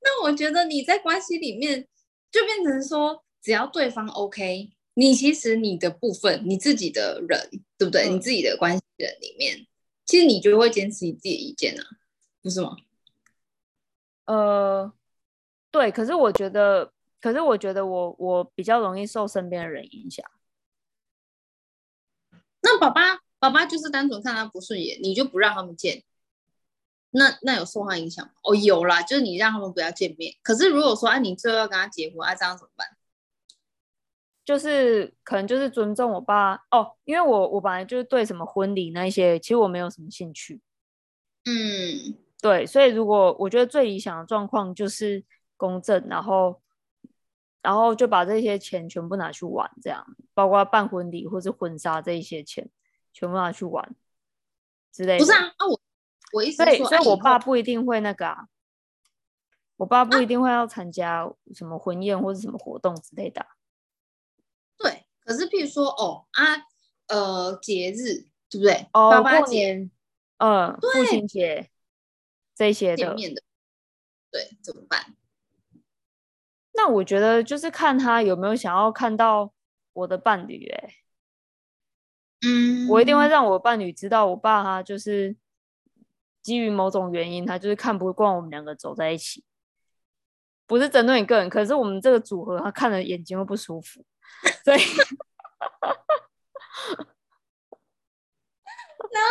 [0.00, 1.88] 那那我觉得你在关系里面
[2.30, 8.08] 就变成说，只要对方 OK，你其实你的部分你自己的人对不对？
[8.08, 9.66] 嗯、你自己的关系人里面，
[10.04, 11.84] 其实你就会坚持你自己的意见啊，
[12.42, 12.76] 不是吗？
[14.26, 14.92] 呃，
[15.70, 20.24] 对，可是我觉得，可是我觉得我我比较容易受身边的人影响。
[22.62, 26.04] 那爸爸爸爸就是单纯看他不顺眼，你就不让他们见。
[27.10, 28.32] 那那有受他影响吗？
[28.44, 30.34] 哦，有啦，就是你让他们不要见面。
[30.42, 32.93] 可是如果说，哎、啊，你最后要跟他结婚，啊，这样怎么办？
[34.44, 40.60] 就是可能就是尊重我爸哦，因为我我本来就是对什么婚礼那一些，其实我没有什么兴趣。
[41.44, 42.18] 嗯。
[42.42, 45.24] 对，所以如果我觉得最理想的状况就是
[45.56, 46.60] 公证，然后，
[47.62, 50.04] 然后就把这些钱全部拿去玩，这样，
[50.34, 52.68] 包括办婚礼或是婚纱这一些钱，
[53.14, 53.96] 全部拿去玩
[54.92, 55.20] 之类的。
[55.20, 55.80] 不是啊，啊我
[56.34, 58.48] 我意思是说，所以我爸不一定会那个啊，
[59.78, 63.53] 我爸不一定会要参加什么婚宴或者什么活动之类的啊。
[65.24, 66.66] 对，可是譬如说哦啊，
[67.08, 68.86] 呃，节日对不对？
[68.92, 69.90] 哦，爸爸过年，
[70.38, 71.70] 嗯，父亲节。
[72.56, 73.42] 这些的，的，
[74.30, 75.16] 对，怎么办？
[76.72, 79.52] 那我觉得就是看他有没有想要看到
[79.92, 80.94] 我的伴侣，哎，
[82.46, 85.36] 嗯，我一定会让我伴侣知道，我爸他就是
[86.42, 89.42] 基于某种原因，他就是看不惯我们两个走在一起，
[90.64, 94.04] 不是针对你个人，可是我们这个组合，他看了眼睛会不舒服，
[94.64, 94.80] 所以。
[99.14, 99.28] 然后，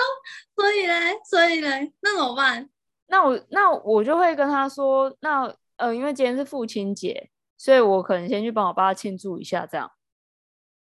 [0.55, 0.93] 所以呢，
[1.29, 1.67] 所以呢，
[2.01, 2.69] 那怎么办？
[3.07, 9.91] 那我那我就会跟他说，那呃，因为今天是父亲节，所以我可能先去帮我爸庆祝一下，这样。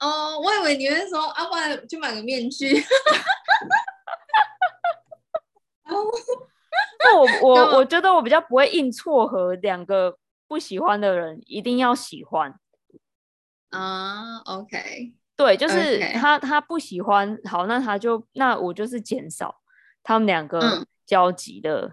[0.00, 2.74] 哦，我以为你会说，啊，不然去买个面具。
[7.02, 12.54] 那我我我觉得我比较不会硬撮合两个不喜欢的人，一定要喜欢。
[13.70, 19.61] 啊，uh，OK，对，就是他.他不喜欢，好，那他就那我就是减少
[20.02, 21.80] 他们两个交集的。
[21.87, 21.92] 嗯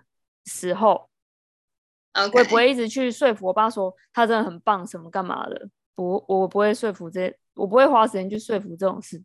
[0.50, 1.10] 时候.
[2.34, 5.70] 我也不会一直去说服我爸说他真的很棒，什么干嘛的。
[5.94, 9.22] 不，我不会说服这，我不会花时间去说服这种事。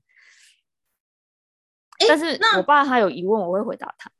[2.00, 4.10] 欸、但是我爸他有疑问，我会回答他。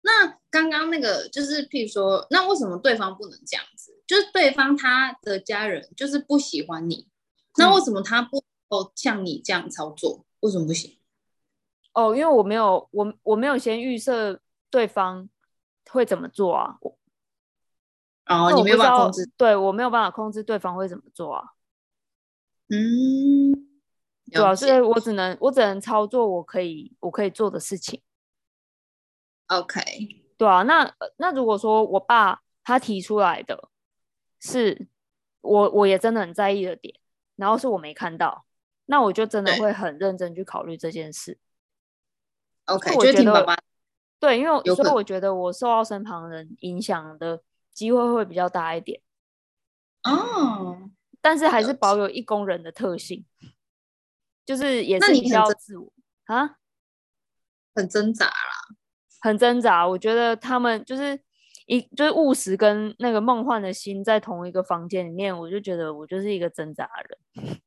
[0.00, 3.92] 那刚刚那个就是，譬如说，那为什么对方不能这样子？
[4.04, 7.08] 就是对方他的家人就是不喜欢你，
[7.56, 10.24] 那为什么他不哦像你这样操作？
[10.40, 10.98] 为什么不行？
[11.92, 15.28] 哦，因为我没有，我我没有先预设对方。
[15.90, 16.78] 会怎么做啊？
[18.26, 21.44] 哦，你没有办法控制，对，我没有办法控制对方会怎么做啊。
[22.68, 23.52] 嗯，
[24.30, 28.00] 主要是我只能我只能操作我可以我可以做的事情。
[29.48, 29.82] OK，
[30.38, 33.68] 对啊，那那如果说我爸他提出来的
[34.40, 34.86] 是
[35.42, 36.94] 我我也真的很在意的点，
[37.42, 38.46] 然后是我没看到，
[38.86, 41.36] 那我就真的会很认真去考虑这件事。
[42.66, 43.58] OK，我觉得。
[44.20, 49.02] 对，因为所以我觉得我受到身旁人影响的机会会比较大一点
[50.04, 53.26] 哦，但是还是保有一工人的特性，
[54.46, 55.92] 就是也是比较自我
[56.26, 56.58] 啊，
[57.74, 58.76] 很挣扎啦，
[59.20, 59.88] 很挣扎。
[59.88, 61.20] 我觉得他们就是
[61.66, 67.18] 一就是务实跟那个梦幻的心在同一个房间里面，我就觉得我就是一个挣扎的人。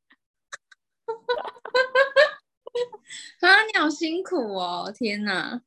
[3.41, 5.61] 啊，你好辛苦哦，天哪！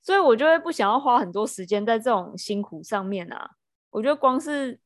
[0.00, 3.50] 所以我就会不想要花很多时间在这种辛苦上面啊！
[3.90, 4.78] 我觉得光是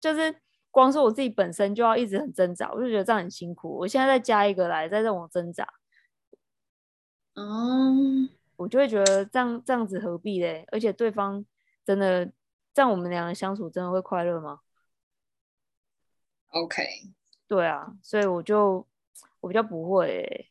[0.00, 0.34] 就是
[0.70, 3.78] 光是我自己本身就要一直很挣扎，我就觉得这样很辛苦。
[3.78, 5.66] 我现在再加一个来，再让我挣扎，
[7.34, 10.66] 嗯，我就会觉得这样这样子何必嘞？
[10.72, 11.44] 而且对方
[11.86, 12.26] 真的
[12.74, 14.58] 这样，我们两个相处真的会快乐吗
[16.48, 16.84] ？OK，
[17.46, 18.84] 对啊，所以我就
[19.40, 20.50] 我比较不会欸，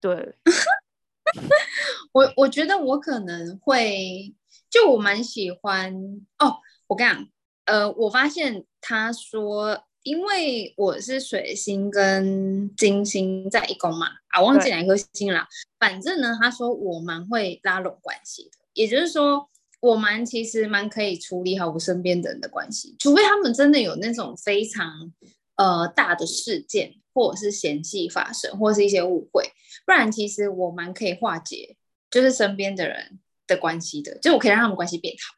[0.00, 0.34] 对。
[2.12, 4.34] 我我觉得我可能会，
[4.68, 5.94] 就我蛮喜欢
[6.38, 6.56] 哦。
[6.86, 7.28] 我跟你讲，
[7.64, 15.46] 呃，我发现他说，因为我是水星跟金星在一宫嘛，啊，忘记哪颗星了。
[15.78, 19.48] 反正呢，他说我蛮会拉拢关系的，也就是说，
[19.82, 25.12] 我蛮其实蛮可以处理好我身边的人的关系，除非他们真的有那种非常
[25.56, 29.52] 呃大的事件，或者是嫌隙发生，或者是一些误会，
[29.84, 31.76] 不然其实我蛮可以化解。
[32.12, 35.34] 就是身边的人的关系的，就我可以让他们关系变好。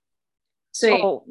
[0.72, 1.24] 所以，哦、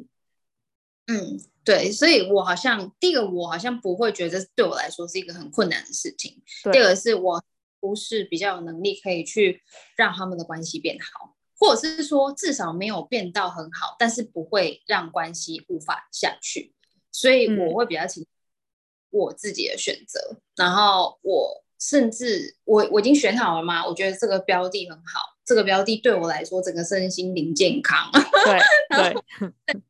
[1.06, 6.42] 嗯，对，所以我好像第一个我好像不会觉得对我来说是一个很困难的事情。
[6.72, 7.44] 第二个是我
[7.78, 9.62] 不是比较有能力可以去
[9.98, 16.74] 让他们的关系变好，或者是说至少没有变到很好，但是不会让关系无法下去。
[17.10, 18.30] 所以我会比较倾向
[19.10, 21.62] 我自己的选择，嗯、然后我。
[21.80, 23.86] 甚至我我已经选好了吗？
[23.86, 28.10] 我觉得这个标的很好，这个标的对我来说整个身心灵健康。
[28.88, 29.82] 对对，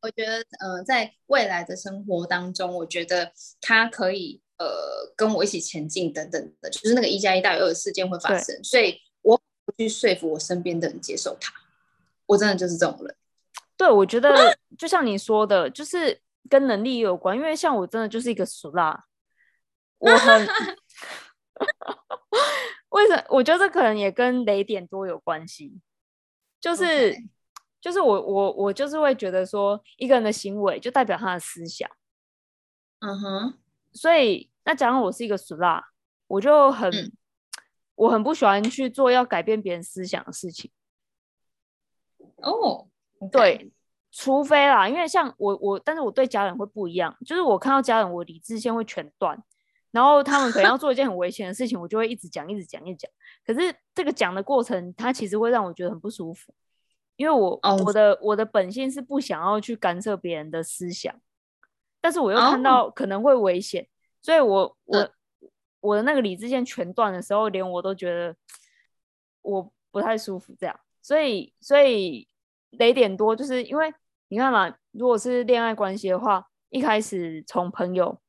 [0.00, 8.96] 我觉得呃，在未来的生活当中，我觉得他可以呃跟我一起前进等等的，就是那个一加一大于二的事件会发生，所以
[9.76, 11.52] 去说服我身边的人接受他，
[12.26, 13.16] 我真的就是这种人。
[13.76, 19.04] 对，我觉得就像你说的，就是跟能力有关，因为像我真的就是一个俗辣，
[19.98, 20.46] 我很。
[22.90, 23.24] 为什么？
[23.28, 25.80] 我觉得这可能也跟雷点多有关系。
[26.60, 27.28] 就是，Okay.
[27.80, 31.90] 就是我我我就是会觉得说，一个人的行为就代表他的思想。
[33.00, 33.54] 嗯哼、uh-huh.
[33.92, 35.88] 所以，那假如我是一个俗辣，
[36.26, 37.12] 我就很，嗯、
[37.94, 40.70] 我很不喜欢去做要改变别人思想的事情。
[42.36, 42.86] 哦，oh,
[43.20, 43.30] okay.
[43.30, 43.72] 对，
[44.10, 49.42] 除非啦，因为像我我，但是我对家人会不一样，就是我看到家人，我理智线会全断。
[49.90, 53.10] 然后他们可能要做一件很危险的事情，我就会一直讲，一直讲，一直讲。
[53.46, 56.52] 可是这个讲的过程，它其实会让我觉得很不舒服，
[57.14, 57.80] 因为我、oh.
[57.86, 61.14] 我的我的本性是不想要去干涉别人的思想，
[62.00, 63.88] 但是我又看到可能会危险，oh.
[64.20, 65.10] 所以我我、uh.
[65.84, 68.34] 我的那个理智线全断的时候，连我都觉得
[69.42, 70.54] 我不太舒服。
[70.58, 72.28] 这样，所以所以
[72.70, 73.92] 雷点多，就是因为
[74.28, 78.20] 你看嘛，如果是恋爱关系的话，一开始从朋友，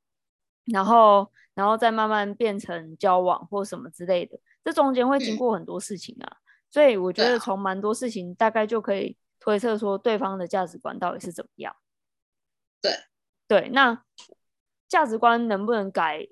[0.66, 1.32] 然后。
[1.56, 11.74] 然后再慢慢变成交往或什么之类的，这中间会经过很多事情啊，嗯、所以我觉得从蛮多事情大概就可以推测说对方的价值观到底是怎么样。
[12.82, 12.92] 对
[13.48, 14.04] 对，那
[14.90, 16.28] 价值观能不能改？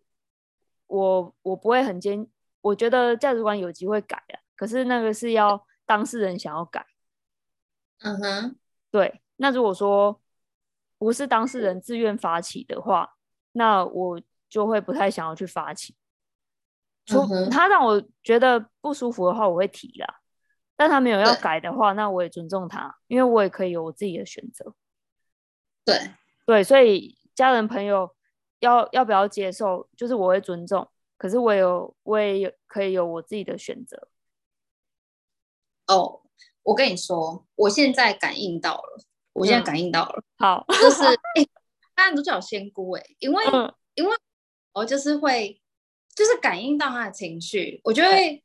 [0.97, 2.27] 我我不会很坚，
[2.61, 6.85] 我觉得价值观有机会改啊，可是那个是要当事人想要改。
[7.99, 8.55] 嗯哼，
[8.91, 9.21] 对。
[9.37, 10.21] 那如果说
[10.97, 13.15] 不是当事人自愿发起的话，
[13.51, 14.21] 那我。
[14.53, 15.95] 就会不太想要去发起，
[17.07, 20.19] 除他让我觉得不舒服的话，我会提啦。
[20.75, 24.75] 但他没有要改的话，那我也尊重他，因为我也可以有我自己的选择。
[25.83, 26.11] 对
[26.45, 28.15] 对，所以家人朋友
[28.63, 34.07] 要要不要接受，就是我会尊重，可是我有我也有可以有我自己的选择。
[35.87, 36.21] 哦，
[36.63, 41.03] 我跟你说，我现在感应到了，我现在感应到了，嗯、好，就是
[41.93, 44.15] 大家都叫我仙姑哎，因为、嗯、因为。
[44.75, 45.61] 我就是会，
[46.15, 48.43] 就是感应到他的情绪，我就会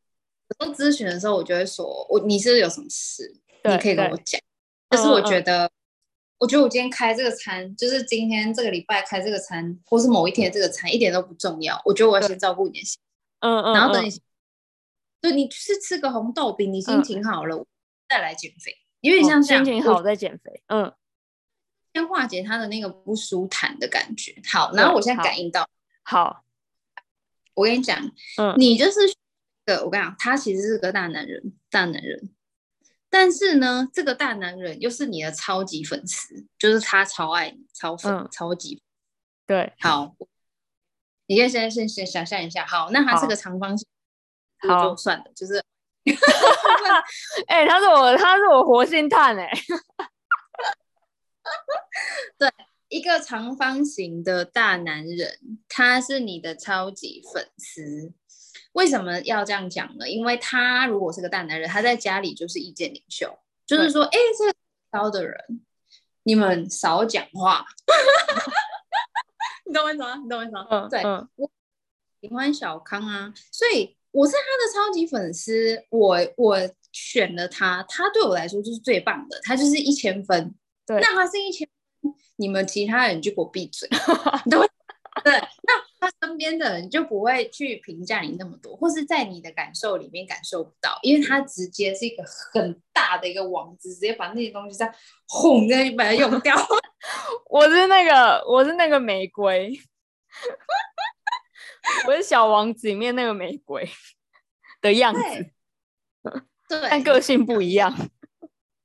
[0.58, 4.38] 做咨询的时候，我就会说，我你是有什么事，你可以跟我讲。
[4.90, 5.70] 就是我觉得，
[6.38, 11.80] 我觉得我今天开这个餐，就是今天这个礼拜开这个餐，或是某一天的这个餐，一点都不重要。
[11.84, 13.00] 我觉得我要先照顾你的心，
[13.40, 14.10] 嗯嗯，然后等你，
[15.20, 17.66] 对你去吃个红豆饼，你心情好了，嗯、
[18.08, 20.94] 再来减肥，因为像这样、哦、心情好再减肥，嗯，
[21.92, 24.40] 先化解他的那个不舒坦的感觉。
[24.48, 25.68] 好，然后我现在感应到。
[26.04, 26.44] 好，
[27.54, 27.98] 我跟你讲，
[28.36, 29.00] 嗯，你就是
[29.66, 32.30] 个，我跟你讲，他其实是个大男人，大男人，
[33.10, 38.82] 但是呢，这个大男人又是你的超级粉丝，就是他超爱你，超粉，嗯、超级，
[39.46, 40.14] 对，好，
[41.26, 43.86] 你可以现在先先想象一下，好，那他是个长方形，
[44.68, 45.62] 好，就算了，就是，
[47.48, 49.58] 哎、欸，他是我，他是我活性炭、欸，哎，
[52.38, 52.52] 对。
[52.90, 58.14] 一个长方形的大男人，他是你的超级粉丝。
[58.78, 60.08] 为什么要这样讲呢？
[60.08, 63.36] 因为他如果是个大男人，他在家里就是意见领袖，
[63.66, 64.54] 就是说，哎对，这个
[64.92, 65.36] 高的人，
[66.22, 67.66] 你们少讲话。
[69.66, 70.14] 你懂我意思吗？
[70.22, 70.66] 你懂我意思吗？
[70.70, 71.50] 嗯，对，嗯、我
[72.20, 75.84] 喜欢小康啊，所以我是他的超级粉丝。
[75.90, 76.56] 我我
[76.92, 80.54] 选了他，他对我来说就是最棒的，他就是一千分。
[80.86, 81.68] 对，那他是一千。
[82.36, 83.88] 你们其他人就给我闭嘴，
[84.48, 84.58] 对
[85.24, 85.32] 对，
[85.64, 92.22] 那他身边的人就不会去评价你那么多，或是在你的感受里面感受不到，因为他直接是一个
[92.52, 94.94] 很大的一个网子，直接把那些东西在
[95.26, 96.54] 轰在把它用掉。
[97.50, 99.72] 我是那个，我是那个玫瑰，
[102.06, 103.88] 我是小王子里面那个玫瑰
[104.80, 105.20] 的样子，
[106.68, 107.92] 对，但个性不一样，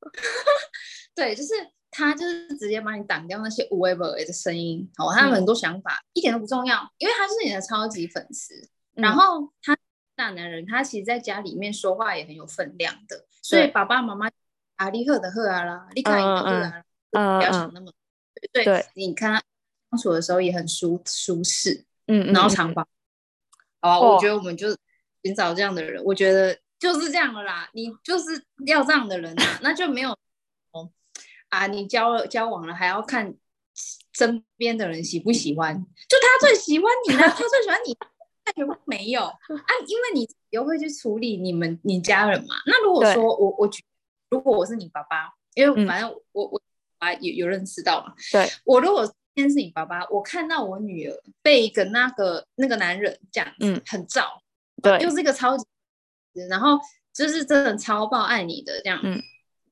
[1.14, 1.50] 对，就是。
[1.94, 8.56] 他就是直接把你挡掉那些无谓的声音，哦，他有很多想法，嗯、一点都不重要，因为他是你的超级粉丝。
[8.96, 9.78] 嗯、然后他
[10.16, 14.30] 大男人，他其实在家里面说话也很有分量的，所以爸爸妈妈
[14.76, 17.92] 啊，你喝的喝啊啦，你看的喝啊，嗯，不要想那么
[18.52, 18.64] 对。
[18.66, 19.42] 对，你看他
[19.92, 22.86] 相处的时候也很舒舒适，嗯，然后长发，
[23.82, 24.68] 好啊，我觉得我们就
[25.24, 27.70] 寻找这样的人，我觉得就是这样了啦。
[27.74, 30.16] 你就是要这样的人啊，那就没有
[31.54, 33.32] 啊，你交了交往了还要看
[34.14, 35.76] 身边的人喜不喜欢，
[36.10, 37.96] 就他最喜欢你呢，他最喜欢你。
[38.46, 39.38] 那全部没有啊，
[39.88, 42.56] 因为你又会去处理你们你家人嘛。
[42.66, 43.70] 那如果说我我
[44.30, 46.62] 如果我是你爸爸，因为反正我、嗯、我
[46.98, 48.14] 啊有有认识到嘛。
[48.32, 54.42] 对，我如果今天是你爸爸，我看到我女儿被一个那个那个男人这样，嗯，很照，
[54.82, 55.66] 对，又是一个超级，
[56.50, 56.78] 然后
[57.14, 59.22] 就是真的超爆爱你的这样，嗯，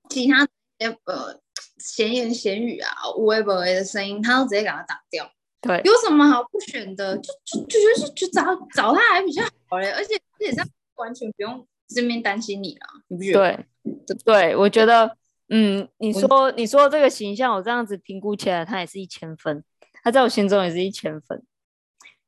[0.09, 0.47] 其他
[0.79, 1.37] 呃
[1.83, 5.29] 闲言闲语啊，微博的声音，他都直接给他打掉。
[5.59, 7.15] 对，有什么好不选的？
[7.17, 13.65] 就就就觉得就找找他还比较好嘞，而且而且这样完全不用这边担心你了，你不觉得？
[14.05, 15.17] 对，对，我觉得，
[15.49, 19.63] 嗯，你说你说这个形象，我这样子评估起来，他也是一千分，
[20.03, 21.43] 他在我心中也是一千分，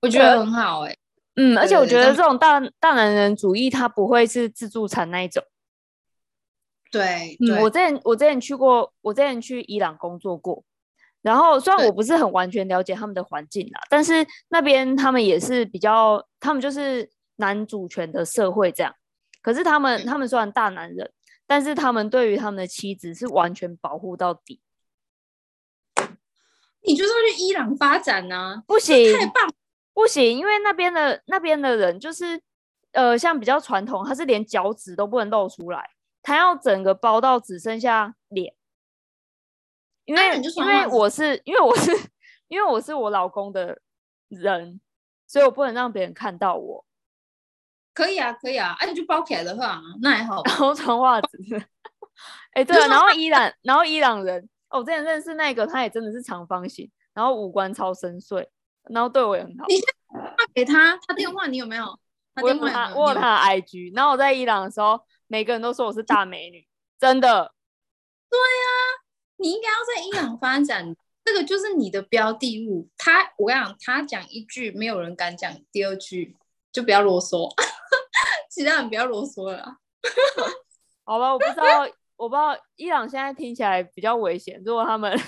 [0.02, 0.98] 我觉得很好哎、欸。
[1.36, 5.44] 嗯，而且我觉得这种大大男人主义，他不会是自助餐那一种。
[6.94, 10.64] 对，嗯，我之前我之前去过，我之前去伊朗工作过。
[11.24, 18.94] 然后虽然我不是很完全了解他们的环境啦，但是那边他们也是比较，他们就是男主权的社会这样。
[19.42, 21.12] 可是他们他们虽然大男人，
[21.48, 24.62] 但是他们对于他们的妻子是完全保护到底。
[26.86, 28.36] 你就是要去伊朗发展呢？
[28.36, 28.64] 啊？
[28.68, 29.50] 不行，太棒，
[29.94, 32.40] 不行，因为那边的那边的人就是
[32.92, 35.90] 呃，像比较传统，他是连脚趾都不能露出来，
[36.24, 38.56] 他要整个包到只剩下脸。
[40.06, 41.92] 因为因为我是因为我是
[42.48, 43.80] 因为我是我老公的
[44.30, 44.82] 人，
[45.28, 46.86] 所以我不能让别人看到我。
[47.94, 50.42] 可以啊，可以啊，哎、啊，你就包起来的话，那还好。
[50.46, 51.38] 然后穿袜子。
[52.54, 58.46] 哎、欸，对啊，然后伊朗，然后伊朗人，哦，我之前认识那个，他也真的是长方形，然后五官超深邃，
[58.90, 59.66] 然后对我也很好。
[59.68, 62.00] 你先发给他，他电话你有没有？
[62.36, 65.00] 他电话有有我有他的 IG，然后我在伊朗的时候，
[65.34, 66.64] 每个人都说我是大美女，
[67.00, 67.56] 真的。
[68.30, 69.02] 对呀、啊。
[69.38, 72.88] 你应该要在伊朗发展，这个就是你的标的物。
[72.96, 76.38] 他，我跟你讲，他讲一句，没有人敢讲第二句，
[76.72, 77.52] 就不要啰嗦。
[78.48, 79.80] 其他人不要啰嗦了。
[81.04, 81.82] 好吧，我不知道，
[82.16, 84.62] 我不知道伊朗现在听起来比较危险。
[84.64, 85.20] 如果他们，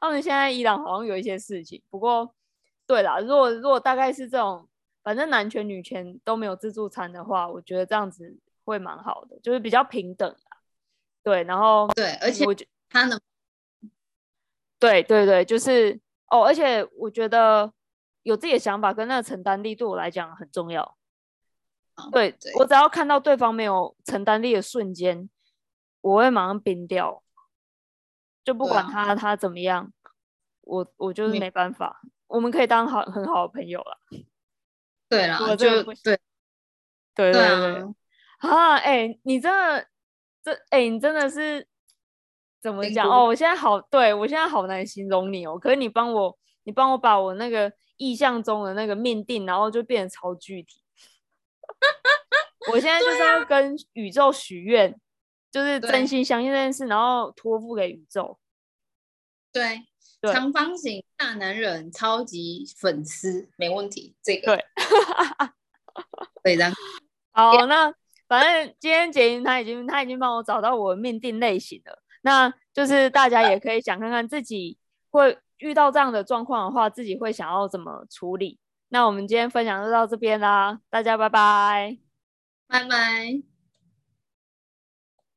[0.00, 1.80] 他们现在伊朗好像有一些事情。
[1.88, 2.34] 不过，
[2.84, 4.68] 对啦，如果如果大概是这种，
[5.04, 10.34] 反正男权女权都没有自助餐的话，我觉得这样子会蛮好的，就是比较平等。
[11.22, 12.66] 对，然后对，而且我觉。
[12.88, 13.18] 他呢？
[14.78, 15.98] 对对对，就是
[16.28, 17.72] 哦，而且我觉得
[18.22, 20.96] 有自己的想法跟那个承担力对我来讲很重要。
[21.96, 25.28] 哦、对，对我只要看到对方没有承担力的瞬间，
[26.02, 27.22] 我会马上冰掉，
[28.44, 29.92] 就不管他、啊、他怎么样，
[30.60, 32.02] 我我就是没办法。
[32.26, 33.98] 我们可以当好很好的朋友了。
[35.08, 36.18] 对了，我就对对
[37.14, 37.94] 对对，对啊！
[38.48, 39.86] 哎、欸，你真的
[40.42, 41.66] 这哎、欸，你真的是。
[42.64, 43.26] 怎么讲哦？
[43.26, 45.58] 我现在好，对我现在好难形容你哦。
[45.58, 50.82] 可是你帮我，你帮我把我那个意象中的那个命定，然后就变得超具体。
[52.72, 54.96] 我现在就是要跟宇宙许愿，啊、
[55.50, 58.38] 就是真心相信这件事，然后托付给宇宙。
[59.52, 59.82] 对，
[60.22, 64.16] 对长方形大男人，超级粉丝，没问题。
[64.22, 64.64] 这个对，
[66.42, 66.72] 对的。
[67.32, 67.94] 好，那
[68.28, 71.98] 反正今天洁莹他已经他已经帮我找到我的命定类型了。
[72.22, 74.78] 那就是大家也可以想看看自己
[75.10, 78.58] 会遇到这样的状况的话，自己会想要怎么处理。
[78.88, 81.98] 那我们今天分享就到这边啦，大家拜拜，
[82.68, 83.53] 拜拜。